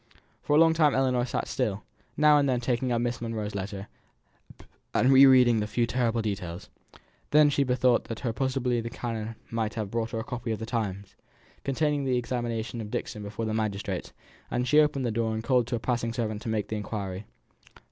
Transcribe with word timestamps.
For 0.41 0.55
a 0.55 0.59
long 0.59 0.73
time 0.73 0.95
Ellinor 0.95 1.25
sat 1.25 1.47
still; 1.47 1.83
now 2.17 2.39
and 2.39 2.49
then 2.49 2.59
taking 2.59 2.91
up 2.91 2.99
Miss 2.99 3.21
Monro's 3.21 3.53
letter, 3.53 3.87
and 4.95 5.11
re 5.11 5.27
reading 5.27 5.59
the 5.59 5.67
few 5.67 5.85
terrible 5.85 6.23
details. 6.23 6.71
Then 7.29 7.51
she 7.51 7.63
bethought 7.63 8.07
her 8.07 8.15
that 8.15 8.33
possibly 8.33 8.81
the 8.81 8.89
canon 8.89 9.35
might 9.51 9.75
have 9.75 9.91
brought 9.91 10.15
a 10.15 10.23
copy 10.23 10.51
of 10.51 10.57
the 10.57 10.65
Times, 10.65 11.13
containing 11.63 12.03
the 12.03 12.17
examination 12.17 12.81
of 12.81 12.89
Dixon 12.89 13.21
before 13.21 13.45
the 13.45 13.53
magistrates, 13.53 14.11
and 14.49 14.67
she 14.67 14.79
opened 14.79 15.05
the 15.05 15.11
door 15.11 15.35
and 15.35 15.43
called 15.43 15.67
to 15.67 15.75
a 15.75 15.79
passing 15.79 16.13
servant 16.13 16.41
to 16.41 16.49
make 16.49 16.69
the 16.69 16.77
inquiry. 16.77 17.25